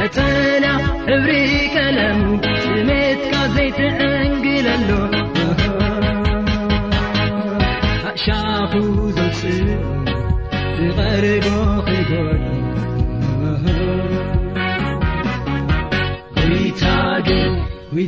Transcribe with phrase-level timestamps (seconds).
[0.00, 0.02] ኣ
[1.12, 1.30] ሕብሪ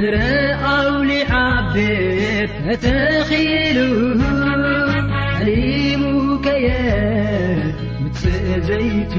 [0.00, 1.74] ንርኣውሊዓቤ
[2.64, 3.78] ተተኺሉ
[5.42, 6.68] ዕሊሙከየ
[8.02, 9.14] ምፅእዘይቱ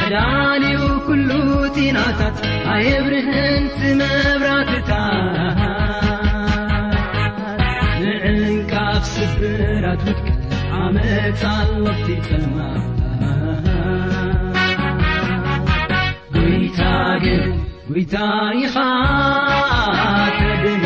[0.00, 1.30] ተዳንው ኲሉ
[1.76, 2.38] ቲናታት
[2.74, 4.92] ኣየብርህንቲ መብራትታ
[8.04, 10.26] ንዕንቃፍ ስብራት ውድክ
[10.82, 11.42] ዓመፃ
[11.86, 12.58] ወቲፍና
[16.36, 17.26] ጐይታግ
[17.90, 18.74] ወይ ታሪኻ
[20.36, 20.84] ተብልዖ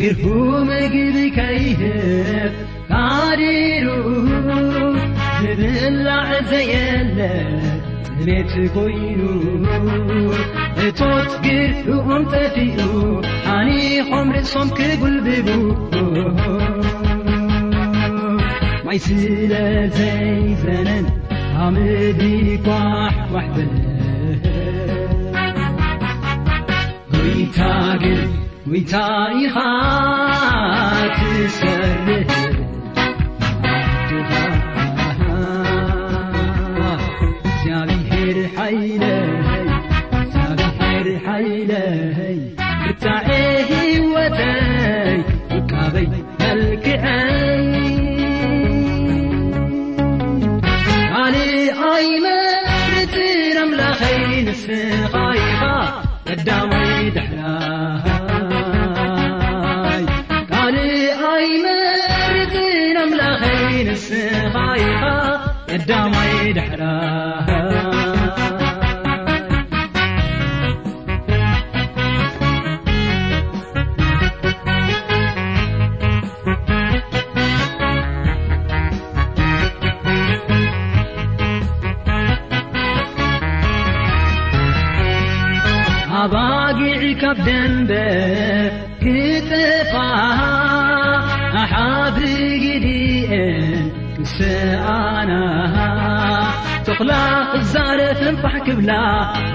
[0.00, 0.24] ግርሁ
[0.68, 2.54] ምግቢ ከይህፍ
[2.90, 3.86] ካዲሩ
[5.42, 7.18] ንብልላዕዘየለ
[8.20, 9.20] ንቤቲ ኮይኑ
[10.86, 12.80] እቶት ግሑቁንጠፊዑ
[13.56, 15.48] ኣኒኾም ርእሶም ክጉልብቡ
[18.98, 19.50] سل
[19.90, 21.06] زيفن
[21.56, 23.68] عمفح وحب
[27.12, 27.14] ت
[28.72, 28.94] وت
[29.54, 31.62] هتس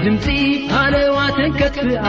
[0.02, 0.24] ድምፂ
[0.70, 2.04] ፓለዋ ተከፍኣ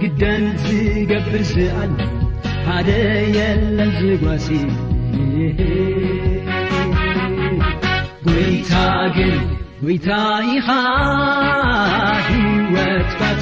[0.00, 1.76] ግደን ዝገብር ዝኣ
[2.68, 2.88] ሓደ
[3.36, 4.48] የለን ዝጓሲ
[8.26, 8.72] ጐይታ
[9.18, 9.38] ግን
[9.82, 10.10] ጐይታ
[10.52, 10.68] ይኻ
[12.30, 13.32] ሂወት ባ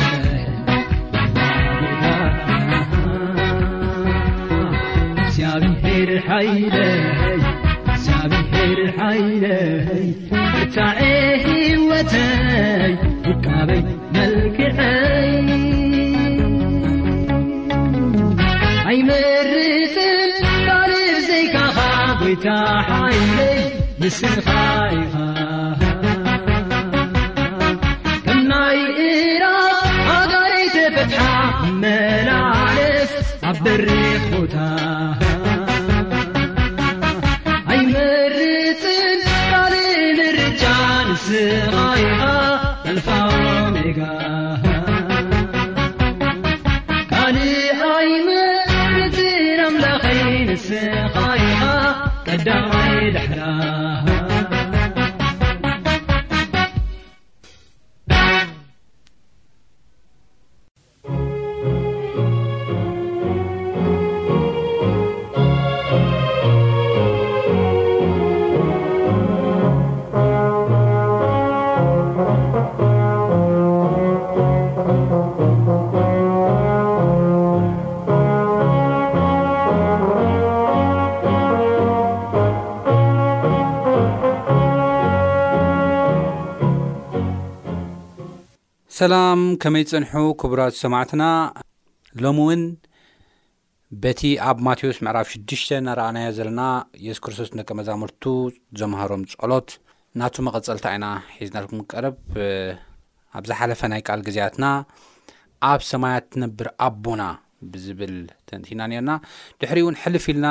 [5.84, 6.76] ብሄር ሓይደ
[8.32, 9.42] ብሕርሓይይ
[10.74, 10.98] ታዕ
[11.44, 12.92] ሂወተይ
[13.24, 13.82] ብካበይ
[14.14, 15.30] መልክዐይ
[18.90, 20.30] ኣይመርፅን
[20.66, 21.76] ቀርብ ዘይካኻ
[22.22, 23.60] ወይታሓይለይ
[24.00, 25.14] ንስንኻይኻ
[88.98, 90.10] ሰላም ከመይ ፅንሑ
[90.40, 91.24] ክቡራት ሰማዕትና
[92.22, 92.60] ሎሚ እውን
[94.02, 96.62] በቲ ኣብ ማቴዎስ ምዕራፍ 6ሽተ ናረኣናዮ ዘለና
[97.06, 98.24] የሱ ክርስቶስ ንደቀ መዛሙርቱ
[98.80, 99.70] ዘምሃሮም ጸሎት
[100.20, 101.06] ናቱ መቐፀልታ ኢና
[101.38, 102.18] ሒዝናልኩም ቀርብ
[103.40, 104.68] ኣብዝሓለፈ ናይ ካል ግዜያትና
[105.70, 107.24] ኣብ ሰማያት ትነብር ኣቦና
[107.72, 108.14] ብዝብል
[108.50, 109.14] ተንቲና ነርና
[109.62, 110.46] ድሕሪ እውን ሕልፍ ኢልና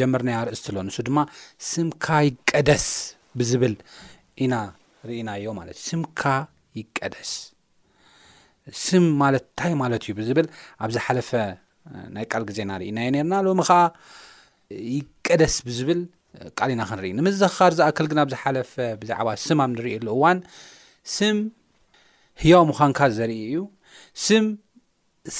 [0.00, 1.20] ጀመርናያ ርእስሎ ንሱ ድማ
[1.70, 2.88] ስምካ ይቀደስ
[3.38, 3.76] ብዝብል
[4.44, 4.54] ኢና
[5.10, 6.24] ርኢናዮ ማለት እዩ ስምካ
[6.82, 7.32] ይቀደስ
[8.84, 10.46] ስም ማለት ንታይ ማለት እዩ ብዝብል
[10.84, 11.30] ኣብ ዝ ሓለፈ
[12.16, 13.78] ናይ ቃል ግዜ ናርኢናዮ ነርና ሎሚ ከዓ
[14.96, 16.00] ይቀደስ ብዝብል
[16.58, 20.38] ቃል ኢና ክንርኢ ንምዘክኻር ዝኣክል ግን ኣብ ዝሓለፈ ብዛዕባ ስም ኣብ ንሪእሉ እዋን
[21.14, 21.36] ስም
[22.42, 23.56] ህያዊ ምዃንካ ዘርኢ እዩ
[24.26, 24.44] ስም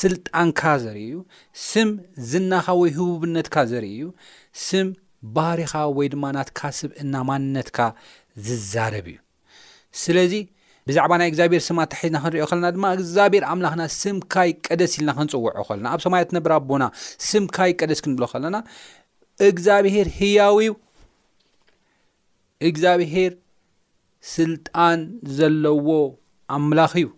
[0.01, 1.19] ስልጣንካ ዘርኢ ዩ
[1.69, 1.89] ስም
[2.31, 4.07] ዝናኻ ወይ ህቡብነትካ ዘርኢ እዩ
[4.67, 4.89] ስም
[5.37, 7.79] ባሪኻ ወይ ድማ ናትካ ስብ እና ማንነትካ
[8.47, 9.19] ዝዛረብ እዩ
[10.03, 10.35] ስለዚ
[10.91, 16.01] ብዛዕባ ናይ እግዚብሄር ስማሒዝና ክንሪኦ ከለና ድማ እግዚብሔር ኣምላኽና ስምካይ ቀደስ ኢልና ክንፅውዖ ኸለና ኣብ
[16.05, 16.85] ሰማያትነብራ ኣቦና
[17.31, 18.57] ስምካይ ቀደስ ክንብሎ ከለና
[19.49, 20.57] እግዚኣብሄር ህያው
[22.69, 23.33] እግዚኣብሄር
[24.35, 24.99] ስልጣን
[25.39, 25.87] ዘለዎ
[26.57, 27.09] ኣምላኽ እዩ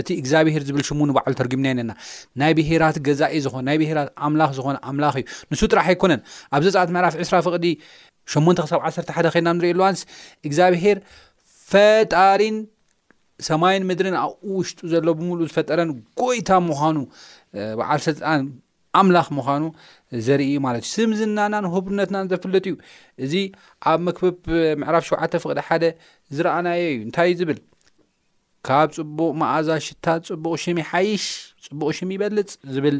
[0.00, 1.92] እቲ እግዚኣብሄር ዝብል ሽሙንበዕሉ ተርጊምና ነና
[2.40, 6.20] ናይ ብሄራት ገዛኢ ዝኾነ ናይ ብሄራት ኣምላኽ ዝኾነ ኣምላኽ እዩ ንሱ ጥራሕ ኣይኮነን
[6.56, 7.66] ኣብ ዘፀኣት ምዕራፍ 20 ፍቕዲ
[8.34, 10.00] ሸክሳብ 1ተ ሓደ ኸልና ንሪእ ኣሉዋንስ
[10.48, 10.98] እግዚብሄር
[11.72, 12.56] ፈጣሪን
[13.46, 15.90] ሰማይን ምድሪን ኣብኡ ውሽጡ ዘሎ ብምሉእ ዝፈጠረን
[16.20, 16.96] ጎይታ ምዃኑ
[17.78, 18.40] በዓል ስልጣን
[18.98, 19.64] ኣምላኽ ምዃኑ
[20.26, 22.74] ዘርኢ ማለት እዩ ስም ዝናናን ህብርነትና ዘፍለጥ እዩ
[23.24, 23.34] እዚ
[23.90, 24.36] ኣብ ምክብብ
[24.80, 25.84] ምዕራፍ ሸውዓተ ፍቕድ ሓደ
[26.36, 27.58] ዝረአናየ እዩ እንታይእዩ ዝብል
[28.68, 31.26] ካብ ፅቡቕ ማኣዛ ሽታ ፅቡቕ ሽሚ ሓይሽ
[31.66, 32.96] ፅቡቕ ሽሚ ይበልፅ ዝብል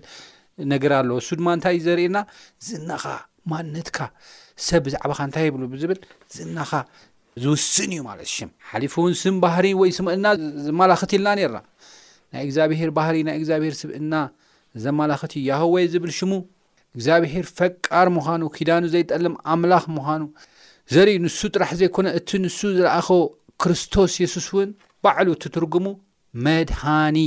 [0.72, 2.18] ነገር ኣለዎ ሱ ድማ እንታይእዩ ዘርእና
[2.68, 3.04] ዝናኻ
[3.50, 3.98] ማነትካ
[4.66, 5.98] ሰብ ብዛዕባካ እንታይ ይብሉ ብዝብል
[6.36, 6.70] ዝናኻ
[7.42, 8.28] ዝውስን እዩማለት
[8.71, 10.26] ሓሊፉ እውን ስም ባህሪ ወይ ስምእና
[10.66, 11.57] ዘመላኽቲ ልና ነና
[12.33, 14.14] ናይ እግዚኣብሄር ባህሪ ናይ እግዚኣብሄር ስብእና
[14.85, 16.33] ዘማላኽቲ ያህወ ዝብል ሽሙ
[16.97, 20.23] እግዚኣብሄር ፈቃር ምዃኑ ኪዳኑ ዘይጠልም ኣምላኽ ምዃኑ
[20.95, 23.09] ዘርኢ ንሱ ጥራሕ ዘይኮነ እቲ ንሱ ዝረኣኸ
[23.62, 24.71] ክርስቶስ የሱስ እውን
[25.04, 25.87] ባዕሉ እትትርጉሙ
[26.47, 27.18] መድሃኒ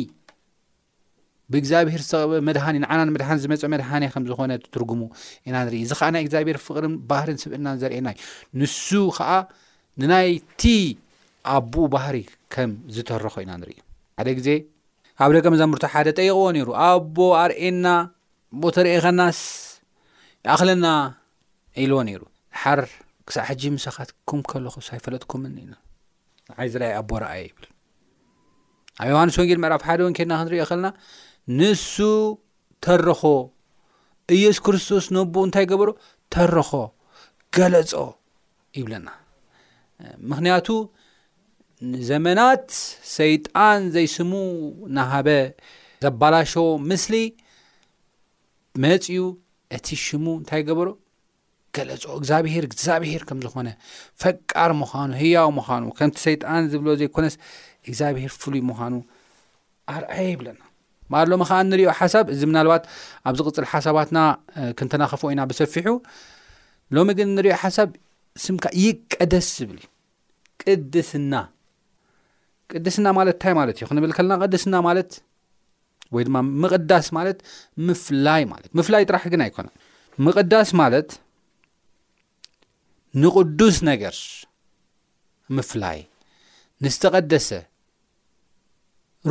[1.53, 5.01] ብእግዚኣብሄር ዝተቐበ መድሃኒ ንዓናመድሃኒ ዝመፅ መድሃኒ ከምዝኾነ ትትርጉሙ
[5.47, 8.21] ኢና ንርኢ እዚ ከዓ ናይ እግዚኣብሄር ፍቅርን ባህሪን ስብእና ዘርእና እዩ
[8.59, 8.85] ንሱ
[9.29, 9.29] ዓ
[9.99, 10.61] ንናይእቲ
[11.55, 12.17] ኣቦኡ ባህሪ
[12.53, 13.81] ከም ዝተረኾ ኢና ንርኢዩ
[14.19, 14.49] ሓደ ግዜ
[15.19, 17.87] ካብ ደቀ መዛሙርቶ ሓደ ጠይቕዎ ነይሩ ኣቦ ኣርእና
[18.61, 19.39] ቦተርአ ኸናስ
[20.47, 20.85] ይኣኸለና
[21.81, 22.21] አልዎ ነይሩ
[22.61, 22.81] ሓር
[23.27, 27.67] ክሳዕ ሕጂ ምሳኻት ኩም ከለኹሳ ኣይፈለጥኩምኒ ኢ ንዓይ ዝረኣየ ኣቦ ረአየ ይብል
[29.01, 30.87] ኣብ ዮሃንስ ወንጌል ምዕራፍ ሓደ እውን ኬድና ክንሪኦ ኸለና
[31.59, 31.93] ንሱ
[32.85, 33.21] ተረኾ
[34.37, 35.89] ኢየሱ ክርስቶስ ነቦኡ እንታይ ገበሮ
[36.33, 36.69] ተረኾ
[37.57, 37.93] ገለፆ
[38.79, 39.07] ይብለና
[40.31, 40.67] ምክንያቱ
[41.93, 42.65] ንዘመናት
[43.17, 44.31] ሰይጣን ዘይስሙ
[44.97, 45.27] ናሃበ
[46.05, 46.53] ዘባላሾ
[46.89, 47.15] ምስሊ
[48.83, 49.15] መፅኡ
[49.77, 50.89] እቲ ሽሙ እንታይ ገበሮ
[51.75, 53.67] ገለፆ እግዚኣብሄር እዚኣብሄር ከም ዝኾነ
[54.21, 57.35] ፈቃር ምዃኑ ህያው ምዃኑ ከምቲ ሰይጣን ዝብሎ ዘይኮነስ
[57.87, 58.93] እግዚኣብሄር ፍሉይ ምዃኑ
[59.95, 60.61] ኣርአየ ይብለና
[61.13, 62.83] በሎም ከዓ ንሪኦ ሓሳብ እዚ ምናልባት
[63.27, 64.19] ኣብ ዚ ቕፅል ሓሳባትና
[64.79, 65.87] ክንተናኸፉ ወኢና ብሰፊሑ
[66.97, 67.89] ሎሚ ግን ንሪኦ ሓሳብ
[68.43, 69.79] ስምካ ይቀደስ ዝብል
[70.63, 71.33] ቅድስና
[72.73, 75.11] ቅድስና ማለት እንታይ ማለት እዩ ክንብል ከለና ቅድስና ማለት
[76.15, 77.39] ወይ ድማ ምቕዳስ ማለት
[77.87, 79.67] ምፍላይ ማለት ምፍላይ ጥራሕ ግን ኣይኮነ
[80.25, 81.09] ምቕዳስ ማለት
[83.23, 84.15] ንቅዱስ ነገር
[85.57, 85.99] ምፍላይ
[86.83, 87.49] ንዝተቀደሰ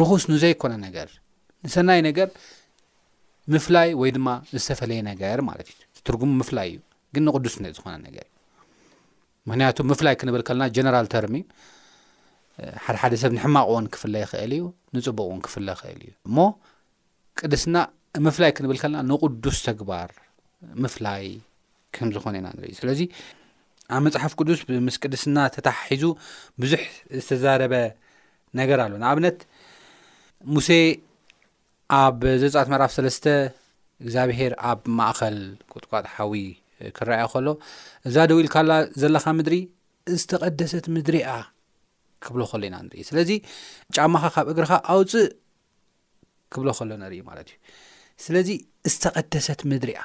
[0.00, 1.08] ርኩስ ንዘይኮነ ነገር
[1.66, 2.28] ንሰናይ ነገር
[3.52, 4.28] ምፍላይ ወይ ድማ
[4.62, 6.78] ዝተፈለየ ነገር ማለት እ ትርጉሙ ምፍላይ እዩ
[7.14, 8.39] ግን ንቅዱስ ዝኾነ ነገር እዩ
[9.48, 11.34] ምክንያቱ ምፍላይ ክንብል ከለና ጀነራል ተርሚ
[12.84, 14.64] ሓደሓደ ሰብ ንሕማቕ ዎን ክፍለ ይኽእል እዩ
[14.96, 16.36] ንፅቡቅ እዎን ክፍለ ይኽእል እዩ እሞ
[17.40, 17.76] ቅድስና
[18.26, 20.10] ምፍላይ ክንብል ከለና ንቕዱስ ተግባር
[20.84, 21.22] ምፍላይ
[21.96, 23.00] ከም ዝኾነ ኢና ንርእዩ ስለዚ
[23.94, 26.04] ኣብ መፅሓፍ ቅዱስ ምስ ቅድስና ተታሓሒዙ
[26.62, 26.82] ብዙሕ
[27.18, 27.74] ዝተዛረበ
[28.60, 29.38] ነገር ኣሎ ንኣብነት
[30.54, 30.68] ሙሴ
[32.02, 33.24] ኣብ ዘፃት መዕራፍ 3ስተ
[34.02, 35.38] እግዚኣብሄር ኣብ ማእከል
[35.74, 36.34] ቁጥቋጣሓዊ
[36.98, 37.48] ክረኣያ ከሎ
[38.08, 38.72] እዛ ደው ኢል ካላ
[39.02, 39.56] ዘለኻ ምድሪ
[40.20, 41.28] ዝተቐደሰት ምድሪኣ
[42.24, 43.30] ክብሎ ኸሎ ኢና ንርኢ ስለዚ
[43.96, 45.28] ጫማኻ ካብ እግርኻ ኣውፅእ
[46.52, 47.58] ክብሎ ኸሎ ነርኢ ማለት እዩ
[48.24, 48.48] ስለዚ
[48.92, 50.00] ዝተቐደሰት ምድሪእያ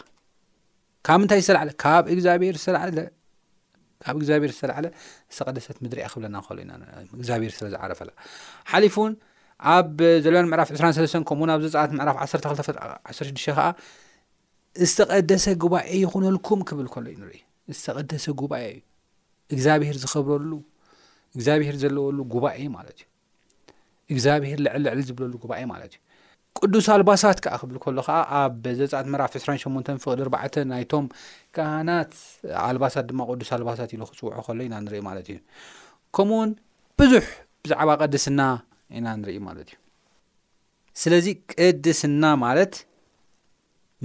[1.07, 2.03] ካብ ምንታይ ዝተለዓለ ብ ካብ
[4.15, 4.85] እግዚኣብሄር ዝለዓለ
[5.35, 6.71] ዝተቐደሰት ምድሪእኣ ክብለናከሎ ኢና
[7.19, 8.11] እግዚኣብሔር ስለዝዓረፈላ
[8.71, 9.13] ሓሊፉ እውን
[9.73, 13.59] ኣብ ዘለናን ምዕራፍ 23 ከምኡ ብ ዘፃባት ምዕራፍ 1216 ከዓ
[14.89, 17.41] ዝተቐደሰ ጉባኤ ይኹነልኩም ክብል ከሎ እዩ ንሪኢ
[17.79, 18.81] ዝተቐደሰ ጉባኤ እዩ
[19.53, 20.51] እግዚኣብሄር ዝኸብረሉ
[21.35, 23.07] እግዚኣብሄር ዘለዎሉ ጉባኤ ማለት እዩ
[24.13, 26.01] እግዚኣብሄር ልዕል ልዕል ዝብለሉ ጉባኤ ማለት እዩ
[26.59, 31.05] ቅዱስ ኣልባሳት ከዓ ክብል ከሎ ከዓ ኣብ ዘፃት መፍ 28 ፍቕል ርባዕ ናይቶም
[31.55, 32.11] ካህናት
[32.67, 35.37] ኣልባሳት ድማ ቅዱስ ኣልባሳት ኢሉ ክፅውዖ ከሎ ኢና ንርኢ ማለት እዩ
[36.17, 36.51] ከምኡ ውን
[36.99, 37.25] ብዙሕ
[37.63, 38.41] ብዛዕባ ቅድስና
[38.97, 39.75] ኢና ንርኢ ማለት እዩ
[41.03, 41.25] ስለዚ
[41.59, 42.73] ቅድስና ማለት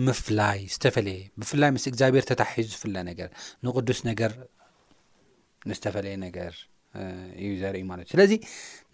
[0.06, 3.28] ምፍላይ ዝተፈለየ ብፍላይ ምስ እግዚኣብሄር ተታሒዙ ዝፍላ ነገር
[3.66, 4.32] ንቕዱስ ነገር
[5.70, 6.52] ንዝተፈለየ ነገር
[7.42, 8.32] እዩ ዘርእ ማለት እዩ ስለዚ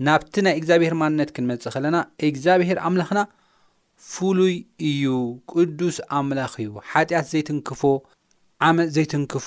[0.06, 1.98] ናብቲ ናይ እግዚኣብሔር ማንነት ክንመጽእ ኸለና
[2.30, 3.20] እግዚኣብሄር ኣምላኽና
[4.12, 4.56] ፍሉይ
[4.90, 5.04] እዩ
[5.52, 7.82] ቅዱስ ኣምላኽ እዩ ሓጢኣት ዘይትንክፎ
[8.68, 9.46] ዓመፅ ዘይትንክፎ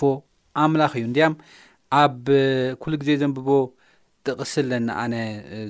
[0.65, 1.27] ኣምላኽ እዩ እንዲያ
[2.03, 2.15] ኣብ
[2.83, 3.49] ኩሉ ግዜ ዘንብቦ
[4.27, 5.15] ጥቕሲ ለናኣነ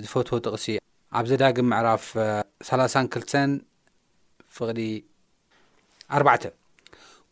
[0.04, 0.66] ዝፈትዎ ጥቕሲ
[1.20, 2.06] ኣብ ዘዳግም ምዕራፍ
[2.70, 3.52] 30 2ልተን
[4.58, 4.80] ፍቕሊ
[6.18, 6.46] ኣርባዕተ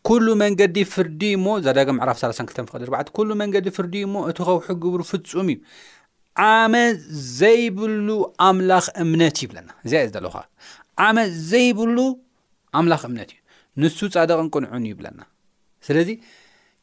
[0.08, 5.02] ኵሉ መንገዲ ፍርዲ እሞ ዛዳገ ምዕራፍ 32 ፍ ኩሉ መንገዲ ፍርዲ እሞ እቲ ኸውሑ ግብሪ
[5.12, 5.60] ፍፁም እዩ
[6.52, 6.92] ዓመፅ
[7.40, 8.08] ዘይብሉ
[8.48, 9.94] ኣምላኽ እምነት እይብለና እዚ
[10.26, 10.36] ለኻ
[11.06, 11.98] ዓመፅ ዘይብሉ
[12.80, 13.40] ኣምላኽ እምነት እዩ
[13.84, 15.22] ንሱ ጻደቕ ንቅንዕን ይብለና
[15.88, 16.10] ስለዚ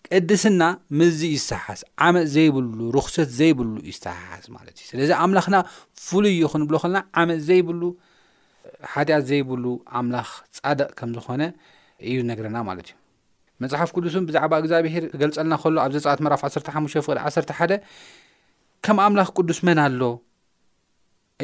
[0.09, 0.63] ቅድስና
[1.01, 5.57] ምዝ እዩ ዝሰሓሓስ ዓመፅ ዘይብሉ ርክሰት ዘይብሉ ዩ ዝተሓሓስ ማለት እዩ ስለዚ ኣምላኽና
[6.07, 7.83] ፍሉይ ዩክንብሎ ኸለና ዓመፅ ዘይብሉ
[8.95, 9.65] ሓጢኣት ዘይብሉ
[10.01, 11.43] ኣምላኽ ጻደቕ ከም ዝኾነ
[12.11, 12.97] እዩ ነግርና ማለት እዩ
[13.63, 17.73] መፅሓፍ ቅዱስን ብዛዕባ እግዚኣብሄር ክገልጸልና ኸሎ ኣብ ዘፃት መራፍ 1ሓሙ ፍቕ 11ደ
[18.85, 20.03] ከም ኣምላኽ ቅዱስ መን ኣሎ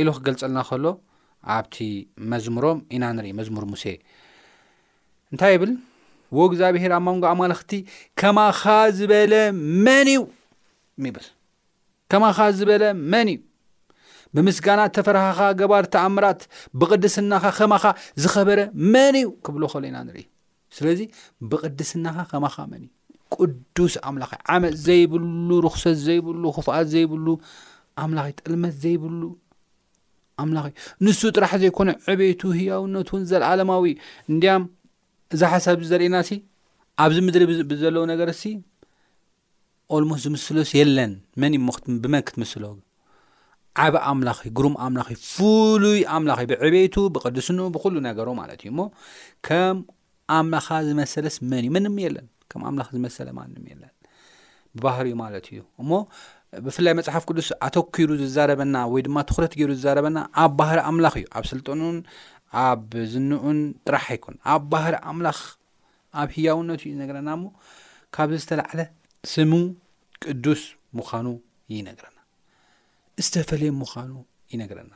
[0.01, 0.85] ኢሉ ክገልጸልና ኸሎ
[1.57, 1.77] ኣብቲ
[2.33, 3.85] መዝሙሮም ኢና ንርኢ መዝሙር ሙሴ
[5.33, 5.73] እንታይ ይብል
[6.39, 7.73] ወ እግዚኣብሄር ኣብ ማንጎ ኣማልኽቲ
[8.23, 8.63] ከማኻ
[8.99, 9.35] ዝበለ
[9.87, 10.21] መን እዩ
[11.17, 11.27] ብል
[12.13, 13.39] ከማኻ ዝበለ መን እዩ
[14.37, 16.41] ብምስጋና ተፈረኻኻ ገባር ተኣምራት
[16.81, 17.85] ብቕድስናኻ ከማኻ
[18.25, 18.61] ዝኸበረ
[18.95, 20.23] መን እዩ ክብሎ ኸሎ ኢና ንርኢ
[20.77, 21.01] ስለዚ
[21.51, 22.89] ብቕድስናኻ ከማኻ መን እ
[23.39, 27.27] ቅዱስ ኣምላኪ ዓመፅ ዘይብሉ ርክሰት ዘይብሉ ክፉኣት ዘይብሉ
[28.03, 29.23] ኣምላኪ ጥልመት ዘይብሉ
[30.43, 30.69] ኣምላኪ
[31.05, 33.87] ንሱ ጥራሕ ዘይኮነ ዕቤቱ ህያውነት እውን ዘለ ለማዊ
[34.33, 34.53] እንድያ
[35.37, 36.39] እዛ ሓሳብ ዘርእየና ሲ
[37.03, 38.45] ኣብዚ ምድሪ ብዘለዎ ነገርሲ
[39.97, 41.13] ኦልሞስ ዝምስሎስ የለን
[41.43, 42.63] መን እዩ ብመን ክትምስሎ
[43.85, 48.91] ዓበ ኣምላኪ ጉሩም ኣምላኪ ፍሉይ ኣምላኪ ብዕቤቱ ብቅድስን ብኩሉ ነገሩ ማለት እዩ እሞም
[50.39, 53.93] ኣምላኻ ዝመሰለስ መን እዩ መንሚ የለን ከም ኣምላኽ ዝመሰለ ማንሚ የለን
[54.77, 55.91] ብባህር እዩ ማለት እዩ እሞ
[56.67, 61.45] ብፍላይ መፅሓፍ ቅዱስ ኣተኪሩ ዝዛረበና ወይ ድማ ትኩረት ገይሩ ዝዛረበና ኣብ ባህሪ ኣምላኽ እዩ ኣብ
[61.53, 61.99] ስልጠኑን
[62.65, 65.41] ኣብ ዝንዑን ጥራሕ ኣይኮን ኣብ ባህሪ ኣምላኽ
[66.23, 67.45] ኣብ ህያውነት እዩ ዝነገረና ሞ
[68.17, 68.81] ካብዚ ዝተላዕለ
[69.33, 69.53] ስሙ
[70.25, 70.63] ቅዱስ
[70.99, 71.27] ምዃኑ
[71.75, 72.19] ይነግረና
[73.27, 74.13] ዝተፈለየ ምዃኑ
[74.53, 74.93] ይነግረና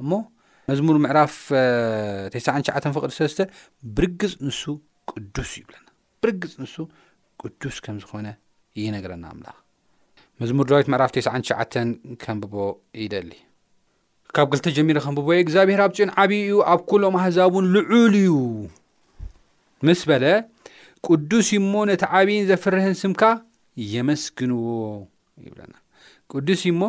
[0.00, 0.20] እ
[0.68, 1.34] መዝሙር ምዕራፍ
[2.34, 3.34] 9ሸ ፍቅዲሰስ
[3.96, 4.62] ብርግጽ ንሱ
[5.10, 5.86] ቅዱስ ይብለና
[6.22, 6.74] ብርግጽ ንሱ
[7.40, 8.26] ቅዱስ ከም ዝኾነ
[8.78, 9.56] እየነገረና ኣምላኽ
[10.42, 11.48] መዝሙር ድዊት ምዕራፍ 9ሸ
[12.22, 12.54] ከምብቦ
[13.06, 13.32] ኢደሊ
[14.36, 18.30] ካብ ግልተጀሚሮ ከምብቦየ እግዚኣብሔር ኣብ ጭን ዓብዪ ዩ ኣብ ኩሎም ኣህዛቡን ልዑል እዩ
[19.88, 20.24] ምስ በለ
[21.08, 23.22] ቅዱስ ዩሞ ነቲ ዓብይን ዘፍርህንስምካ
[23.94, 24.64] የመስግንዎ
[25.48, 25.74] ይብለና
[26.32, 26.82] ቅዱስ እዩሞ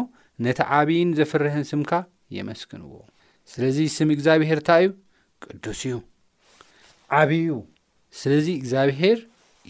[0.48, 1.92] ነቲ ዓብይን ዘፍርህን ስምካ
[2.38, 2.94] የመስግንዎ
[3.54, 4.90] ስለዚ ስም እግዚኣብሄር እታ እዩ
[5.50, 5.96] ቅዱስ እዩ
[7.20, 7.48] ዓብዩ
[8.20, 9.18] ስለዚ እግዚኣብሄር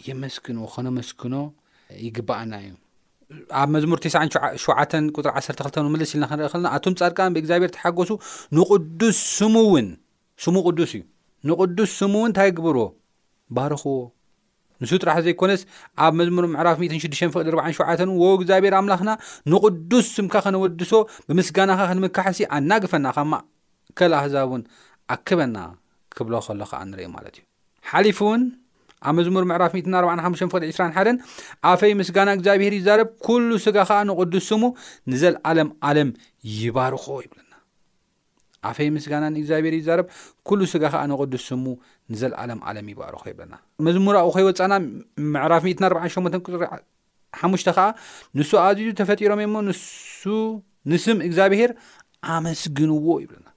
[0.08, 1.34] የመስክኖ ኸነመስክኖ
[2.06, 2.72] ይግባአና እዩ
[3.60, 4.34] ኣብ መዝሙር 97
[5.16, 5.32] ጥሪ
[5.68, 8.10] 12 ልስ ኢልና ክንረኢ ኸልና ኣቶም ጻድቃን ብእግዚኣብሔር ተሓገሱ
[8.58, 9.88] ንቕዱስ ስሙእውን
[10.44, 11.02] ስሙ ቅዱስ እዩ
[11.50, 12.84] ንቕዱስ ስሙእውን እንታይ ግብርዎ
[13.58, 13.98] ባርኽዎ
[14.84, 15.62] ንሱ ጥራሕ ዘይኮነስ
[16.06, 19.12] ኣብ መዝሙር ምዕራፍ 16 ፍቅ 7 ወ እግዚኣብሔር ኣምላኽና
[19.52, 20.92] ንቕዱስ ስምካ ኸነወድሶ
[21.30, 23.34] ብምስጋናኻ ክንምካሕ ሲ ኣናግፈናኸማ
[23.98, 24.64] ከል ኣህዛብ እን
[25.16, 25.58] ኣክበና
[26.18, 27.44] ክብሎ ከሎ ከዓ ንርኢ ማለት እዩ
[27.90, 28.42] ሓሊፉ እውን
[29.10, 31.18] ኣብ መዝሙር ምዕራፍ 145ፍ21
[31.72, 34.64] ኣፈይ ምስጋና እግዚኣብሄር ይዛረብ ኵሉ ስጋ ኸዓ ንቕዱስ ስሙ
[35.12, 36.10] ንዘለዓለም ዓለም
[36.60, 37.54] ይባርኾ ይብለና
[38.70, 40.08] ኣፈይ ምስጋና ንእግዚኣብሄር ይዛረብ
[40.50, 41.66] ኵሉ ስጋ ኸዓ ንቕዱስ ስሙ
[42.14, 43.54] ንዘለዓለም ዓለም ይባርኾ ይብለና
[43.88, 44.74] መዝሙር ኡ ኸይ ወፃና
[45.34, 46.64] ምዕራፍ 148ጽሪ5
[47.78, 47.88] ኸዓ
[48.38, 49.86] ንሱ ኣዝዩ ተፈጢሮም እ ሞ ንሱ
[50.92, 51.72] ንስም እግዚኣብሄር
[52.36, 53.48] ኣመስግንዎ ይብለና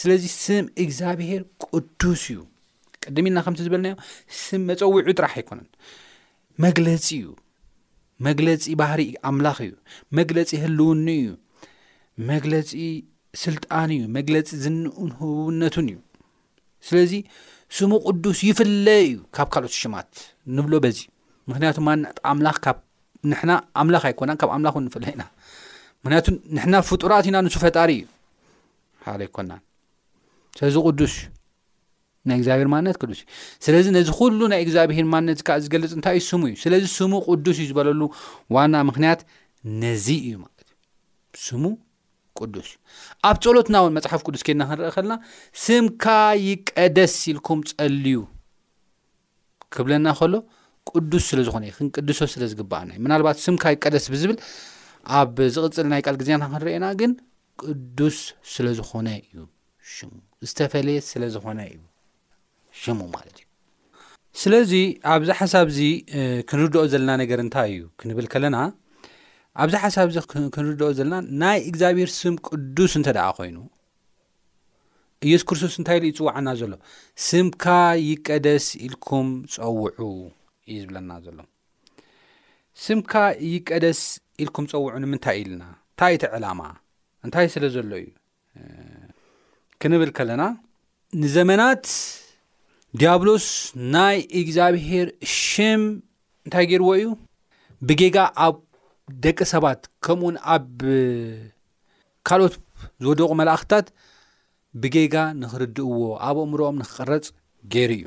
[0.00, 2.38] ስለዚ ስም እግዚኣብሄር ቅዱስ እዩ
[3.04, 3.94] ቅዲሚ ኢልና ከምቲ ዝበለናዮ
[4.42, 5.68] ስም መፀዊዑ ጥራሕ ኣይኮነን
[6.64, 7.24] መግለፂ እዩ
[8.26, 9.72] መግለፂ ባህሪ ኣምላኽ እዩ
[10.18, 11.30] መግለፂ ህልውኒ እዩ
[12.30, 12.70] መግለፂ
[13.44, 15.98] ስልጣን እዩ መግለፂ ዝንኡንህውነቱን እዩ
[16.88, 17.12] ስለዚ
[17.78, 20.10] ስሙ ቅዱስ ይፍለይ እዩ ካብ ካልኦት ሽማት
[20.56, 20.98] ንብሎ በዚ
[21.50, 22.58] ምክንያቱ ማነጥ ኣምላኽ
[23.32, 23.50] ንና
[23.82, 25.22] ኣምላኽ ኣይኮና ካብ ኣምላኽ ንፍለኢና
[26.04, 28.06] ምክንያቱ ንሕና ፍጡራት ኢና ንሱ ፈጣሪ እዩ
[29.06, 29.52] ሓደ ኣይኮና
[30.58, 31.28] ስለዚ ቅዱስ እዩ
[32.28, 33.26] ናይ እግዚኣብሄር ማነት ቅዱስ እዩ
[33.66, 37.56] ስለዚ ነዚ ኩሉ ናይ እግዚኣብሄር ማነት እዚዓ ዝገልፅ እንታይ እዩ ስሙ እዩ ስለዚ ስሙ ቅዱስ
[37.62, 38.00] እዩ ዝበለሉ
[38.56, 39.20] ዋና ምክንያት
[39.82, 40.76] ነዚ እዩ ማለት እዩ
[41.46, 41.64] ስሙ
[42.40, 42.76] ቅዱስ እዩ
[43.28, 45.14] ኣብ ፀሎትና እውን መፅሓፍ ቅዱስ ኬድና ክንረአ ኸልና
[45.64, 46.06] ስምካ
[46.48, 48.18] ይቀደስ ኢልኩም ፀልዩ
[49.76, 50.34] ክብለና ከሎ
[50.92, 54.38] ቅዱስ ስለዝኾነ እዩ ክን ቅዱሶ ስለ ዝግባአና እዩ ምናልባት ስምካ ይቀደስ ብዝብል
[55.20, 57.12] ኣብ ዝቕፅል ናይ ቃል ግዜ ክንረአየና ግን
[57.64, 58.18] ቅዱስ
[58.56, 59.36] ስለዝኾነ እዩ
[59.94, 60.10] ሽሙ
[60.50, 61.80] ዝተፈለየ ስለዝኾነ እዩ
[62.82, 63.46] ሽሙ ማለት እዩ
[64.42, 64.72] ስለዚ
[65.14, 65.80] ኣብዚ ሓሳብ እዚ
[66.50, 68.58] ክንርድኦ ዘለና ነገር እንታይ እዩ ክንብል ከለና
[69.62, 70.18] ኣብዚ ሓሳብ እዚ
[70.54, 73.56] ክንርድኦ ዘለና ናይ እግዚኣብሔር ስም ቅዱስ እንተ ደኣ ኮይኑ
[75.26, 76.72] ኢየሱ ክርስቶስ እንታይ ኢሉ ይፅዋዓና ዘሎ
[77.26, 77.64] ስምካ
[78.08, 80.08] ይቀደስ ኢልኩም ፀውዑ እዩ
[80.82, 81.38] ዝብለና ዘሎ
[82.84, 83.12] ስምካ
[83.52, 84.00] ይቀደስ
[84.44, 86.60] ኢልኩም ፀውዑ ንምንታይ ኢልና እንታይ እቲ ዕላማ
[87.26, 88.08] እንታይ ስለ ዘሎ እዩ
[89.82, 90.42] ክንብል ከለና
[91.20, 91.84] ንዘመናት
[93.00, 93.46] ዲያብሎስ
[93.94, 95.82] ናይ እግዚኣብሄር ሽም
[96.46, 97.06] እንታይ ገይርዎ እዩ
[97.88, 98.56] ብጌጋ ኣብ
[99.24, 100.66] ደቂ ሰባት ከምኡውን ኣብ
[102.28, 102.54] ካልኦት
[103.06, 103.86] ዝወደቑ መላእኽትታት
[104.84, 107.26] ብጌጋ ንኽርድእዎ ኣብ ኣእምሮኦም ንኽቐረጽ
[107.76, 108.06] ገይሩ እዩ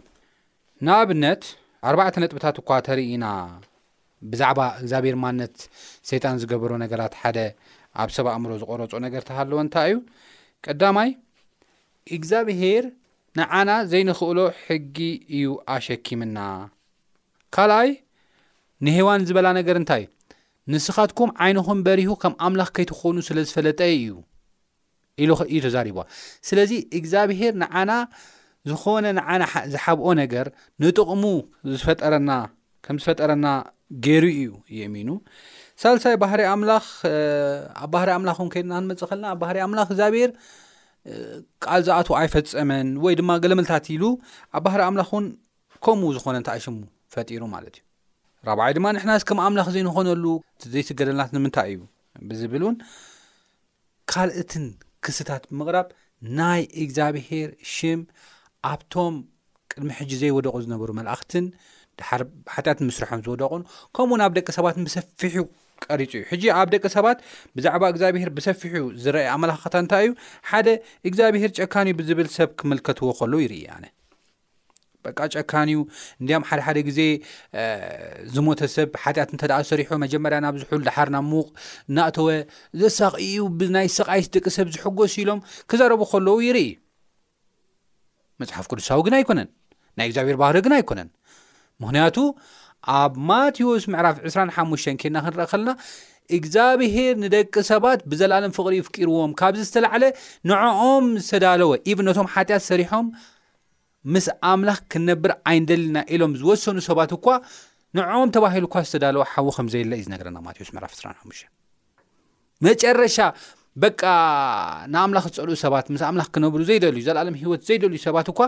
[0.88, 1.44] ንኣብነት
[1.92, 3.26] ኣርባዕተ ነጥብታት እኳ ተርኢኢና
[4.32, 5.56] ብዛዕባ እግዚኣብሔር ማንነት
[6.12, 7.38] ሰይጣን ዝገበሮ ነገራት ሓደ
[8.04, 10.00] ኣብ ሰብ ኣእምሮ ዝቆረፆ ነገር እታሃለዎ እንታይ እዩ
[10.68, 11.10] ቀዳማይ
[12.16, 12.86] እግዚኣብሄር
[13.38, 14.98] ንዓና ዘይንክእሎ ሕጊ
[15.36, 16.38] እዩ ኣሸኪምና
[17.56, 17.90] ካልኣይ
[18.86, 20.04] ንሀዋን ዝበላ ነገር እንታይ
[20.74, 24.14] ንስኻትኩም ዓይንኹም በሪሁ ከም ኣምላኽ ከይትኾኑ ስለ ዝፈለጠ እዩ
[25.24, 26.00] ኢእዩ ተዛሪባ
[26.48, 27.92] ስለዚ እግዚኣብሄር ንዓና
[28.70, 30.48] ዝኾነ ንዓናዝሓብኦ ነገር
[30.84, 31.24] ንጥቕሙ
[31.74, 32.32] ዝፈጠረና
[32.86, 33.48] ከም ዝፈጠረና
[34.06, 34.50] ገይሩ እዩ
[34.82, 35.10] የሚኑ
[35.82, 36.86] ሳልሳይ ባህሪ ኣምላኽ
[37.86, 40.32] ኣብ ባህሪ ኣምላክን ከድና ክንመፅእ ከለና ኣብ ባህሪ ኣምላኽ እግዚኣብሔር
[41.68, 44.04] ቃል ዝኣትዉ ኣይፈፀመን ወይ ድማ ገለመልታት ኢሉ
[44.58, 45.26] ኣብ ባህሪ ኣምላኽ እውን
[45.86, 46.76] ከምኡ ዝኾነ እንታይ ሽሙ
[47.14, 47.84] ፈጢሩ ማለት እዩ
[48.50, 50.26] ረብዓይ ድማ ንሕና እስከም ኣምላኽ ዘይንኮነሉ
[50.74, 51.82] ዘይስገደናት ንምንታይ እዩ
[52.30, 52.78] ብዝብል እውን
[54.14, 54.66] ካልእትን
[55.06, 55.88] ክስታት ብምቕራብ
[56.40, 58.02] ናይ እግዚኣብሄር ሽም
[58.72, 59.16] ኣብቶም
[59.72, 61.46] ቅድሚ ሕጂ ዘይወደቑ ዝነበሩ መላእኽትን
[62.00, 62.10] ድሓ
[62.56, 63.62] ሓጢያትን ምስርሖም ዝወደቑን
[63.98, 65.36] ከምኡ ኣብ ደቂ ሰባትን ብሰፊሑ
[65.92, 67.18] ቀሪፁ እዩ ሕጂ ኣብ ደቂ ሰባት
[67.58, 70.14] ብዛዕባ እግዚኣብሄር ብሰፊሑ ዝረአየ ኣመላክታት እንታይ እዩ
[70.50, 70.68] ሓደ
[71.10, 73.86] እግዚኣብሄር ጨካንዩ ብዝብል ሰብ ክምልከትዎ ከለዉ ይርኢ ኣነ
[75.06, 75.80] በቃ ጨካን እዩ
[76.22, 77.00] እንዳያም ሓደሓደ ግዜ
[78.36, 81.48] ዝሞተ ሰብ ሓጢኣት እንተደ ዝሰሪሑ መጀመርያ ናብ ዝሑሉ ድሓርና ሙቕ
[81.98, 82.30] ናእተወ
[82.82, 86.70] ዘሳቂኡ ብናይ ሰቃይስ ደቂ ሰብ ዝሕጎስ ኢሎም ክዛረቡ ከለዉ ይርኢ
[88.44, 89.50] መፅሓፍ ቅዱሳዊ ግን ኣይኮነን
[90.00, 91.10] ናይ እግዚኣብሄር ባህረ ግን ኣይኮነን
[91.84, 92.18] ምክንያቱ
[92.98, 95.72] ኣብ ማቴዎስ ምዕራፍ 2ሓሙሽ ኬና ክንረአ ከለና
[96.38, 100.04] እግዚኣብሄር ንደቂ ሰባት ብዘለኣሎም ፍቕሪ ይፍቂርዎም ካብዚ ዝተላዓለ
[100.52, 103.08] ንዕኦም ዝተዳለወ ኤቭ ነቶም ሓጢኣት ሰሪሖም
[104.16, 107.26] ምስ ኣምላኽ ክነብር ዓይንደሊና ኢሎም ዝወሰኑ ሰባት እኳ
[108.00, 111.18] ንዕም ተባሂሉ እኳ ዝተዳለወ ሓዊ ከምዘየለ እዩ ዝነገረና ማቴዎስ ምዕራፍ 2ሓሙ
[112.68, 113.18] መጨረሻ
[113.84, 114.02] በቃ
[114.94, 118.40] ንኣምላኽ ዝፀልኡ ሰባት ምስ ኣምላኽ ክነብሩ ዘይደልዩ ዘለኣለም ሂወት ዘይደልዩ ሰባት እኳ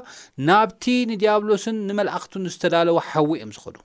[0.50, 3.76] ናብቲ ንዲያብሎስን ንመላእኽቱን ዝተዳለወ ሓዊ እዮም ዝኸዱ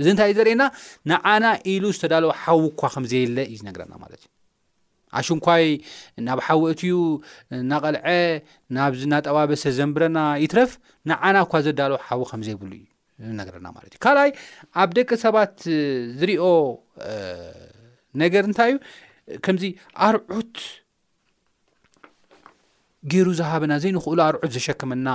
[0.00, 0.64] እዚ እንታይ እዩ ዘርአየና
[1.10, 4.30] ንዓና ኢሉ ዝተዳለወ ሓዊ እኳ ከምዘየለ እዩ ነገረና ማለት እዩ
[5.18, 5.64] ኣሽንኳይ
[6.26, 6.92] ናብ ሓወትዩ
[7.70, 8.02] ናቐልዐ
[8.76, 10.72] ናዚእናጠባበሰ ዘንብረና ይትረፍ
[11.10, 12.72] ንዓና እኳ ዘዳለወ ሓዊ ከምዘይብሉ
[13.30, 14.30] ዩነገረና ማለት እዩ ካልኣይ
[14.82, 15.54] ኣብ ደቂ ሰባት
[16.20, 16.44] ዝሪኦ
[18.22, 18.78] ነገር እንታይ እዩ
[19.46, 19.64] ከምዚ
[20.08, 20.54] ኣርዑት
[23.12, 25.08] ገይሩ ዝሃበና ዘይ ንኽእሉ ኣርዑት ዘሸከመና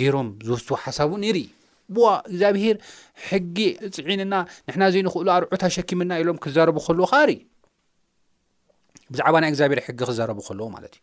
[0.00, 1.40] ገይሮም ዝወስትዎ ሓሳቡ እን ይርኢ
[1.98, 2.76] ዋ እግዚኣብሄር
[3.28, 3.56] ሕጊ
[3.96, 4.34] ፅዒንና
[4.66, 7.32] ንሕና ዘይንክእሉ ኣርዑታሸኪምና ኢሎም ክዛረቡ ኸልዎ ካርኢ
[9.12, 11.02] ብዛዕባ ናይ እግዚኣብሄር ሕጊ ክዘረቡ ከለዎ ማለት እዩ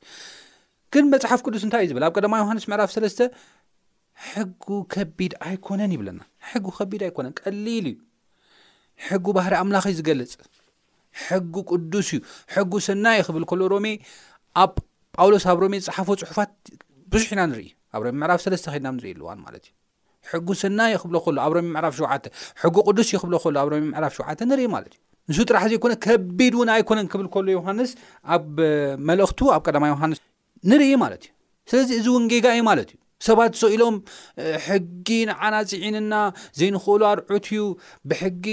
[0.96, 3.22] ግን መፅሓፍ ቅዱስ እንታይ እዩ ዝብል ኣብ ቀዳማ ዮሃንስ ምዕራፍ ሰለስተ
[4.32, 6.20] ሕጊ ከቢድ ኣይኮነን ይብለና
[6.50, 7.96] ሕጊ ከቢድ ኣይኮነን ቀሊል እዩ
[9.08, 10.34] ሕጊ ባህሪ ኣምላኪ ዝገልፅ
[11.28, 12.20] ሕጊ ቅዱስ እዩ
[12.56, 13.88] ሕጉ ሰናይ ክብል ከሎ ሮሜ
[14.64, 14.74] ኣብ
[15.18, 16.54] ጳውሎስ ኣብ ሮሜ ዝፅሓፈ ፅሑፋት
[17.14, 19.74] ብዙሕ ኢና ንርኢ ኣብ ሮ ምዕራፍ ሰለስተ ከድና ንርኢ ኣልዋ ማለት እዩ
[20.32, 22.24] ሕጉ ሰናይ ይኽብሎ ኸሉ ኣብ ሮሚ ምዕራፍ ሸውዓተ
[22.62, 26.70] ሕጉ ቅዱስ ይኽብሎኸሉ ኣብ ሮሚ ምዕራፍ ሸውዓተ ንርኢ ማለት እዩ ንሱ ጥራሕ ዘይኮነ ከቢድ እውን
[26.76, 27.92] ኣይኮነን ክብል ከሉ ዮሃንስ
[28.36, 28.56] ኣብ
[29.10, 30.18] መልእክቱ ኣብ ቀማ ዮሃንስ
[30.72, 31.34] ንርኢ ማለት እዩ
[31.72, 33.96] ስለዚ እዚ እውን ጌጋእዩ ማለት እዩ ሰባት ሰ ኢሎም
[34.68, 36.14] ሕጊ ንዓናፂዒንና
[36.60, 37.62] ዘይንክእሉ ኣርዑት እዩ
[38.12, 38.46] ብሕጊ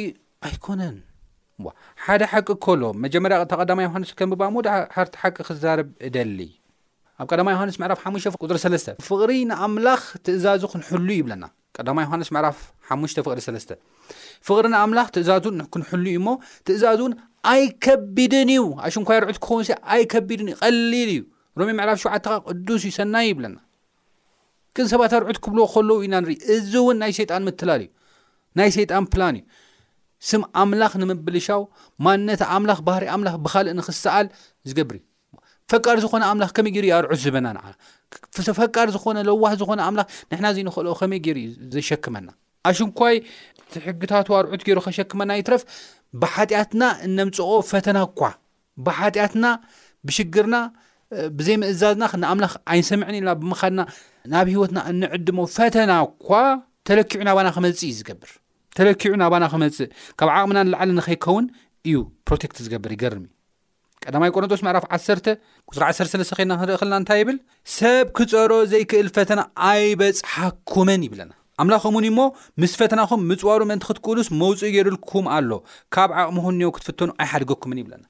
[0.49, 0.97] ኣይኮነን
[2.05, 6.39] ሓደ ሓቂ ከሎ መጀመርያ ቀዳማ ዮሃንስ ከምቢባሞድ ሓርቲ ሓቂ ክዛርብ እደሊ
[7.23, 11.45] ኣብ ቀማ ዮሃንስ ዕራፍ 5ጥሪ3 ፍቕሪ ንኣምላኽ ትእዛዙ ክንሕሉ ይብለና
[11.81, 13.71] ቀዳማ ዮሃንስ ምዕራፍ ሓሙሽ ፍቐደ3
[14.47, 16.27] ፍቕሪና ኣምላኽ ትእዛዙ ክንሕሉ ዩ እሞ
[16.67, 17.13] ትእዛዙ እውን
[17.53, 21.21] ኣይ ከቢድን እዩ ኣሽንኳይ ርዑት ክኸውን ሲ ኣይ ከቢድን እዩ ቀሊል እዩ
[21.61, 23.57] ሮሚ ምዕራፍ ሸውዓተኻ ቅዱስ እዩ ሰናይ ይብለና
[24.77, 27.91] ግን ሰባት ኣርዑት ክብልዎ ከለው ኢና ንርኢ እዚ እውን ናይ ሸይጣን ምትላል እዩ
[28.61, 29.45] ናይ ሰይጣን ፕላን እዩ
[30.31, 31.63] ስም ኣምላኽ ንምብልሻው
[32.07, 34.27] ማንነት ኣምላኽ ባህር ኣምላኽ ብካልእ ንኽሰኣል
[34.71, 35.03] ዝገብርእ
[35.71, 37.47] ፈቃር ዝኾነ ኣምላኽ ከመይ ገር ዩ ኣርዑት ዝበና
[38.61, 42.29] ፈቃር ዝኾነ ለዋሕ ዝኾነ ኣምላኽ ንሕና ዘንክእልኦ ከመይ ገይሩ እዩ ዘሸክመና
[42.71, 43.17] ኣሽንኳይ
[43.73, 45.63] ቲ ሕግታት ኣርዑት ገይሩ ኸሸክመና ይትረፍ
[46.23, 48.19] ብሓጢኣትና እነምፅቕ ፈተና እኳ
[48.87, 49.45] ብሓጢኣትና
[50.09, 50.57] ብሽግርና
[51.39, 53.81] ብዘይምእዛዝና ንኣምላኽ ዓይንሰምዕን ኢልና ብምኻድና
[54.33, 56.29] ናብ ሂወትና እንዕድሞ ፈተና እኳ
[56.91, 58.31] ተለኪዑ ናባና ክመልፅእ እዩ ዝገብር
[58.79, 61.47] ተለኪዑ ናባና መልፅእ ካብ ዓቕሚና ንላዓለ ንኸይኸውን
[61.91, 63.31] እዩ ፕሮቴክት ዝገብር ይገርም እዩ
[64.05, 65.27] ቀዳማይ ቆሮንጦስ መዕራፍ 1
[65.71, 67.39] ቁዙ 13ስ ክልና ክንርእ ክልና እንታይ ይብል
[67.79, 71.31] ሰብ ክፀሮ ዘይክእል ፈተና ኣይበፅሓኩምን ይብለና
[71.63, 72.19] ኣምላኹም እውን እሞ
[72.63, 75.51] ምስ ፈተናኹም ምፅዋሩ መእንቲ ክትክእሉስ መውፅኡ ጌይሩልኩም ኣሎ
[75.95, 78.05] ካብ ዓቕሚኹን እንኤ ክትፍትኑ ኣይሓድገኩምን ይብለና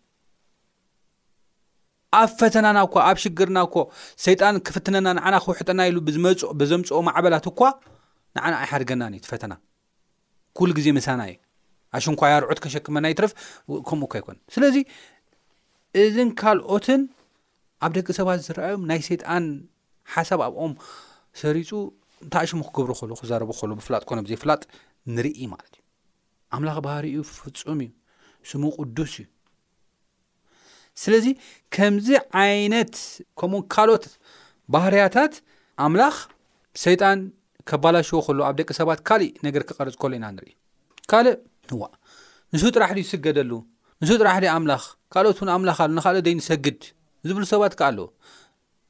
[2.21, 3.75] ኣብ ፈተናናኳ ኣብ ሽግርናኮ
[4.27, 7.61] ሰይጣን ክፍትነና ንና ክውሕጠና ኢሉ ብዝብዘምፅኦ ማዕበላት እኳ
[8.37, 9.53] ንዓና ኣይሓድገናነቲ ፈተና
[10.59, 11.39] ኩሉ ግዜ መሳና እዩ
[11.99, 13.33] ኣሽንኳያ ርዑት ከሸክመና ይትረፍ
[13.89, 14.77] ከምኡ ካ ኣይኮነ ስለዚ
[16.03, 17.03] እዚን ካልኦትን
[17.85, 19.45] ኣብ ደቂ ሰባት ዝረኣዮም ናይ ሰይጣን
[20.15, 20.73] ሓሳብ ኣብኦም
[21.43, 21.71] ሰሪፁ
[22.25, 24.61] እንታይ እሽሙ ክገብሩ ከሉ ክዛረቡ ሉ ብፍላጥ ኮነ ብዘይ ፍላጥ
[25.17, 25.83] ንርኢ ማለት እዩ
[26.57, 27.91] ኣምላኽ ባህሪ ፍፁም እዩ
[28.51, 29.27] ስሙ ቅዱስ እዩ
[31.03, 31.27] ስለዚ
[31.75, 32.09] ከምዚ
[32.43, 32.95] ዓይነት
[33.41, 34.07] ከምኡ ካልኦት
[34.75, 35.35] ባህርያታት
[35.87, 36.17] ኣምላኽ
[36.85, 37.19] ሰይጣን
[37.71, 40.53] ከባላሽዎ ከሉ ኣብ ደቂ ሰባት ካልእ ነገር ክቐርፅ ከሉ ኢና ንርኢ
[41.13, 41.37] ካልእ
[41.77, 41.83] እዋ
[42.55, 43.51] ንሱ ጥራሕ ድዩ ይስገደሉ
[44.05, 44.83] ንስ ጥራሓደ ኣምላኽ
[45.15, 46.81] ካልኦትን ኣምላ ኣሉ ንካልኦ ደ ንሰግድ
[47.29, 47.99] ዝብሉ ሰባት ካኣሎ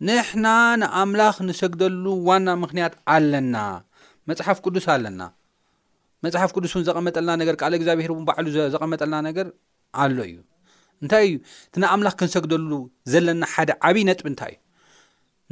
[0.07, 0.47] ንሕና
[0.83, 3.57] ንኣምላኽ ንሰግደሉ ዋና ምክንያት ኣለና
[4.31, 5.21] መፅሓፍ ቅዱስ ኣለና
[6.25, 9.47] መፅሓፍ ቅዱስ እውን ዘቐመጠልና ነገር ካል እግዚኣብሄር እን ባዕሉ ዘቐመጠልና ነገር
[10.05, 10.37] ኣሎ እዩ
[11.03, 11.35] እንታይ እዩ
[11.77, 12.71] እ ንኣምላኽ ክንሰግደሉ
[13.15, 14.61] ዘለና ሓደ ዓብይ ነጥብ እንታይ እዩ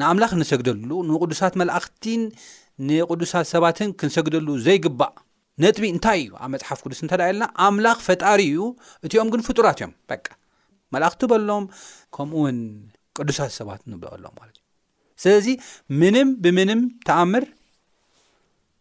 [0.02, 2.22] ንኣምላኽ ንሰግደሉ ንቅዱሳት መላእኽትን
[2.90, 5.14] ንቅዱሳት ሰባትን ክንሰግደሉ ዘይግባእ
[5.62, 8.58] ነጥቢ እንታይ እዩ ኣብ መፅሓፍ ቅዱስ እንተ ደየ ኣለና ኣምላኽ ፈጣሪ እዩ
[9.06, 10.26] እትኦም ግን ፍጡራት እዮም በቃ
[10.94, 11.64] መላእኽቲ በሎም
[12.16, 12.58] ከምኡውን
[13.18, 14.62] ቅዱሳት ሰባት ንብቐሎዎም ማለት እዩ
[15.22, 15.46] ስለዚ
[16.00, 17.44] ምንም ብምንም ተኣምር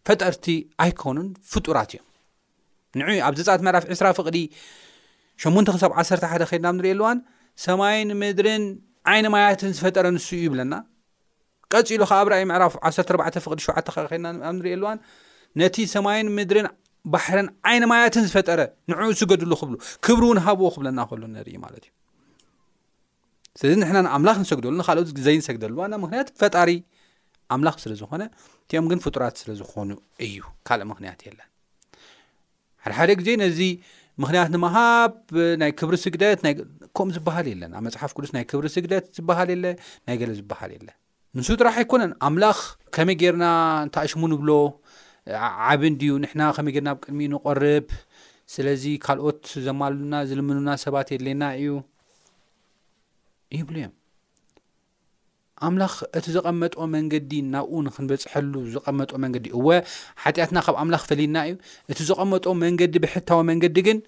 [0.10, 0.46] ፈጠርቲ
[0.86, 2.06] ኣይኮኑን ፍጡራት እዮም
[3.08, 4.38] ንዕ ኣብ ዘፃት ምዕራፍ 20ራ ፍቕዲ
[5.48, 7.18] 8 ክሳብ 1 ሓደ ከድና ኣብ ንሪእየኣልዋን
[7.66, 8.64] ሰማይን ምድርን
[9.12, 10.74] ዓይኒ ማያትን ዝፈጠረ ኣንሱ ይብለና
[11.74, 14.98] ቀፂሉ ካብ ብ ራይ ምዕራፍ 14 ፍቅዲ 7ተ ከድና ኣ እንሪኢየኣልዋን
[15.62, 16.68] ነቲ ሰማይን ምድሪን
[17.14, 19.74] ባሕረን ዓይነማያትን ዝፈጠረ ንዕ ዝገዱሉ ክብሉ
[20.06, 21.92] ክብሪ እውን ሃብዎ ክብለናከሉ ንርኢ ማለት እዩ
[23.60, 26.70] ስለዚ ንሕና ኣምላኽ ንሰግደሉ ንካልኦት ዘይ ንሰግደልዋ ና ምክንያት ፈጣሪ
[27.56, 28.24] ኣምላኽ ስለ ዝኾነ
[28.70, 29.90] እዚኦም ግን ፍጡራት ስለ ዝኾኑ
[30.26, 31.48] እዩ ካልእ ምክንያት የለን
[32.86, 33.62] ሓደሓደ ግዜ ነዚ
[34.24, 35.16] ምክንያት ንምሃብ
[35.62, 36.40] ናይ ክብሪ ስግደት
[36.98, 39.66] ከም ዝበሃል የለን ኣብ መፅሓፍ ቅዱስ ናይ ክብሪ ስግደት ዝበሃል የለ
[40.10, 40.96] ናይ ገለ ዝበሃል የለን
[41.40, 42.60] ንስ ጥራሕ ኣይኮነን ኣምላኽ
[42.96, 43.48] ከመይ ጌርና
[43.88, 44.52] እንታኣሽሙ ንብሎ
[45.36, 47.86] ዓብን ድዩ ንሕና ከመይ ድናብ ቅድሚ ንቆርብ
[48.54, 51.68] ስለዚ ካልኦት ዘማሉና ዝልምሉና ሰባት የድሌና እዩ
[53.58, 53.94] ይብሉ እዮም
[55.68, 59.68] ኣምላኽ እቲ ዘቐመጦ መንገዲ ናብኡ ን ክንበፅሐሉ ዝቐመጦ መንገዲ እወ
[60.24, 61.56] ሓጢኣትና ካብ ኣምላኽ ፈሊድና እዩ
[61.92, 64.00] እቲ ዘቀመጦ መንገዲ ብሕታዊ መንገዲ ግን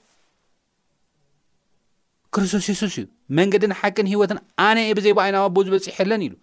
[2.35, 3.05] ክርስቶስ ሱስ እዩ
[3.39, 6.33] መንገድን ሓቅን ሂወትን ኣነ ብዘይ ባይና ቦ ዝበፂሐ የለን ኢሉ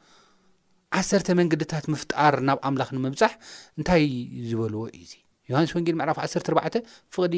[1.01, 3.33] ዓሰርተ መንገድታት ምፍጣር ናብ ኣምላኽ ንምብፃሕ
[3.79, 4.05] እንታይ
[4.49, 5.11] ዝበልዎ እዚ
[5.51, 6.77] ዮሃንስ ወንጌል ምዕራፍ 14
[7.15, 7.35] ፍቕዲ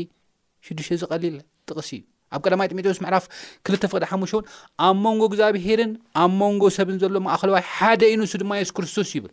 [0.68, 1.34] 6ዱ ዝቐሊል
[1.68, 2.00] ጥቕስ እዩ
[2.36, 3.24] ኣብ ቀዳማ ጢሞዎስ ምዕራፍ
[3.72, 4.44] 2 ፍቅዲ ሓሙ እውን
[4.86, 5.92] ኣብ መንጎ እግዚኣብሄርን
[6.22, 9.32] ኣብ መንጎ ሰብን ዘሎ ማእኸሎዋይ ሓደ ዩንሱ ድማ የሱስ ክርስቶስ ይብል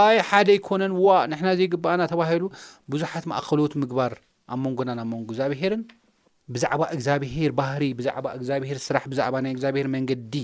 [0.00, 2.44] ኣይ ሓደ ይኮነን ዋ ንሕና ዘይግባኣና ተባሂሉ
[2.94, 4.14] ብዙሓት ማእከሎት ምግባር
[4.52, 5.84] ኣብ መንጎና ናብ መንጎ እግዚብሄርን
[6.54, 10.34] ብዛዕባ እግዚኣብሄር ባህሪ ብዛዕባ እግዚኣብሄር ስራሕ ብዛዕባ ናይ እግዚኣብሄር መንገዲ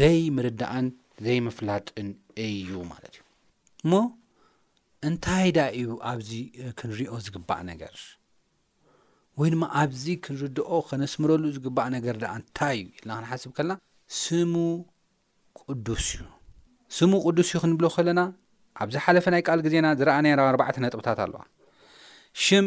[0.00, 0.88] ደይ ምርዳእን
[1.24, 2.08] ዘይምፍላጥን
[2.46, 3.20] እዩ ማለት እዩ
[3.84, 3.92] እሞ
[5.08, 6.30] እንታይ ዳ እዩ ኣብዚ
[6.78, 7.96] ክንርኦ ዝግባእ ነገር
[9.40, 13.72] ወይ ድማ ኣብዚ ክንርድኦ ከነስምረሉ ዝግባእ ነገር ድኣ እንታይ እዩ ኢልና ክንሓስብ ከለና
[14.22, 14.54] ስሙ
[15.60, 16.24] ቅዱስ እዩ
[16.98, 18.20] ስሙ ቅዱስ እዩ ክንብሎ ከለና
[18.84, 21.40] ኣብዚ ሓለፈ ናይ ቃል ግዜና ዝረኣና 4ርባዕተ ነጥብታት ኣለዋ
[22.46, 22.66] ሽም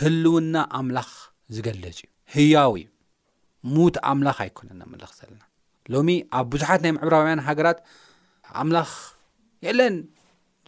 [0.00, 1.10] ህልውና ኣምላኽ
[1.56, 2.84] ዝገልጽ እዩ ህያው እ
[3.74, 5.42] ሙት ኣምላኽ ኣይኮነ ናመልኽ ዘለና
[5.94, 7.78] ሎሚ ኣብ ቡዙሓት ናይ ምዕበራውያን ሃገራት
[8.62, 8.90] ኣምላኽ
[9.66, 9.94] የለን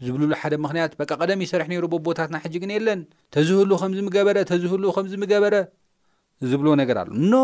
[0.04, 3.00] ዝብልሉ ሓደ ምክንያት በቂ ቀደም ይሰርሕ ነሩ ቦታትና ሕጂ ግን የለን
[3.34, 5.54] ተዝህሉ ከምዝምገበረ ተዝህሉ ከምዝ ምገበረ
[6.50, 7.36] ዝብሎዎ ነገር ኣሎ ኖ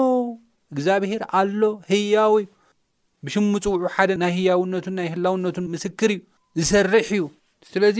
[0.75, 2.35] እግዚኣብሄር ኣሎ ህያው
[3.27, 6.21] ብሽሙ ምፅውዑ ሓደ ናይ ህያውነቱን ናይ ህላውነቱን ምስክር እዩ
[6.61, 7.25] ዝሰርሕ እዩ
[7.73, 7.99] ስለዚ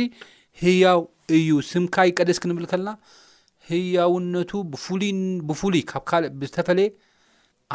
[0.63, 1.01] ህያው
[1.39, 2.93] እዩ ስምካይ ቀደስ ክንብል ከለና
[3.71, 6.89] ህያውነቱ ብሉይብፍሉይ ካብ ካልእ ብዝተፈለየ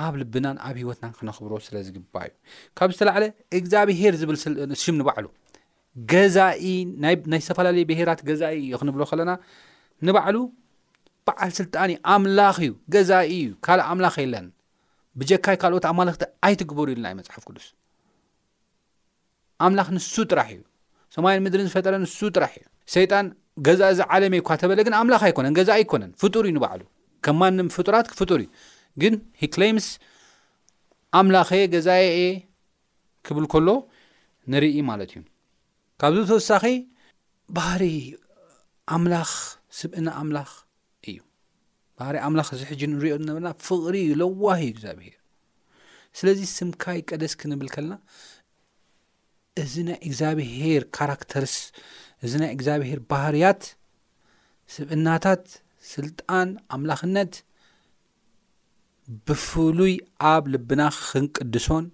[0.03, 2.35] ኣብ ልብናን ኣብ ሂወትና ክነኽብሮ ስለ ዝግባእ እዩ
[2.77, 3.25] ካብ ዝተላዕለ
[3.57, 5.25] እግዚ ብሄር ዝብልሽም ንባዕሉ
[6.11, 6.63] ገዛኢ
[7.03, 9.31] ናይ ዝተፈላለየ ብሄራት ገዛኢ ዩ ክንብሎ ከለና
[10.09, 10.37] ንባዕሉ
[11.27, 14.47] በዓል ስልጣን እዩ ኣምላኽ እዩ ገዛኢ እዩ ካልእ ኣምላኽ የለን
[15.19, 17.67] ብጀካይ ካልኦት ኣማለክቲ ኣይትግበሩ ኢሉና መፅሓፍ ቅዱስ
[19.65, 20.61] ኣምላኽ ንሱ ጥራሕ እዩ
[21.15, 23.25] ሶማሌ ምድር ዝፈጠረ ንሱ ጥራሕ እዩ ሸይጣን
[23.67, 26.81] ገዛ እዚ ዓለመ ይ እኳ ተበለ ግን ኣምላኽ ኣይኮነን ገዛኢ ይኮነን ፍጡር እዩ ንባዕሉ
[27.25, 28.49] ከም ማንም ፍጡራት ክፍጡር እዩ
[29.01, 29.87] ግን ሂ ክምስ
[31.19, 32.19] ኣምላኽ የ ገዛ የ
[33.27, 33.67] ክብል ከሎ
[34.51, 35.21] ንርኢ ማለት እዩ
[36.01, 36.63] ካብዚ ተወሳኺ
[37.57, 37.83] ባህሪ
[38.95, 39.31] ኣምላኽ
[39.79, 40.51] ስብእና ኣምላኽ
[41.09, 41.17] እዩ
[41.99, 45.15] ባህሪ ኣምላኽ ዚ ሕጂ ንሪኦነበና ፍቕሪ ዩ ለዋህ እግዚኣብሄር
[46.19, 47.95] ስለዚ ስምካይ ቀደስ ክንብል ከለና
[49.63, 51.55] እዚ ናይ እግዚኣብሄር ካራክተርስ
[52.25, 53.63] እዚ ናይ እግዚኣብሄር ባህርያት
[54.75, 55.45] ስብእናታት
[55.93, 57.33] ስልጣን ኣምላኽነት
[59.27, 59.95] ብፍሉይ
[60.33, 61.85] ኣብ ልብና ክንቅድሶን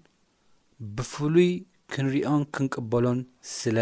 [0.96, 1.50] ብፍሉይ
[1.94, 3.20] ክንሪኦን ክንቅበሎን
[3.56, 3.78] ስለ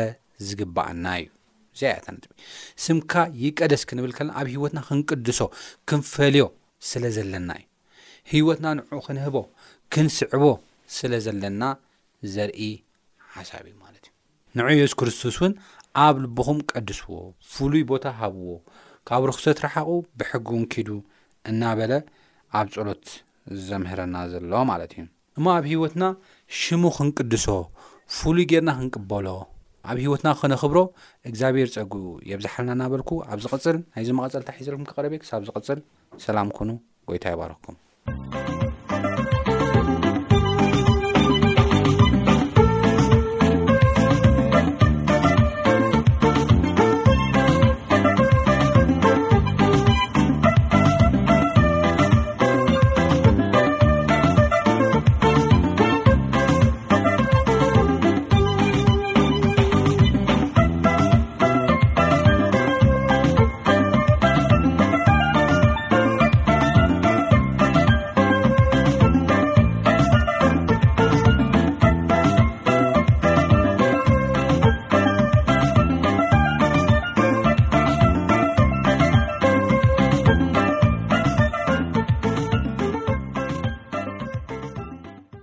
[0.47, 1.29] ዝግባአና እዩ
[1.75, 2.25] እዘያታ ንጥ
[2.85, 3.11] ስምካ
[3.43, 5.41] ይቀደስ ክንብል ከለና ኣብ ሂወትና ክንቅድሶ
[5.89, 6.45] ክንፈልዮ
[6.89, 7.69] ስለ ዘለና እዩ
[8.41, 9.37] ህወትና ንዑ ክንህቦ
[9.93, 10.43] ክንስዕቦ
[10.97, 11.61] ስለ ዘለና
[12.35, 12.69] ዘርኢ
[13.37, 14.13] ሓሳብ እዩ ማለት እዩ
[14.59, 15.53] ንዑ የሱ ክርስቶስ እውን
[16.05, 17.11] ኣብ ልቢኹም ቀድስዎ
[17.55, 18.49] ፍሉይ ቦታ ሃብዎ
[19.09, 19.89] ካብ ርክሰትረሓቑ
[20.19, 20.89] ብሕጊ ውን ኪዱ
[21.51, 21.93] እና በለ
[22.57, 23.05] ኣብ ጸሎት
[23.67, 25.01] ዘምህረና ዘሎዎ ማለት እዩ
[25.39, 26.03] እማ ኣብ ሂወትና
[26.59, 27.45] ሽሙ ክንቅድሶ
[28.17, 29.27] ፍሉይ ጌርና ክንቅበሎ
[29.91, 30.79] ኣብ ሂይወትና ኸነኽብሮ
[31.31, 31.93] እግዚኣብሔር ፀጉ
[32.29, 35.81] የብዛሓለና እናበልኩ ኣብ ዚ ቕፅል ናይዚ መቐፀልታ ሒዘልኩም ክቐረበ ክሳብ ዝቕፅል
[36.25, 36.69] ሰላም ኮኑ
[37.11, 37.77] ጐይታ የባረኩም